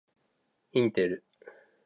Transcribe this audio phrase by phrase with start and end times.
[0.71, 1.23] インテル